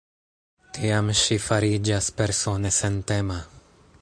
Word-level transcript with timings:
Tiam 0.77 1.11
ŝi 1.19 1.37
fariĝas 1.49 2.09
persone 2.23 2.73
sentema. 2.83 3.43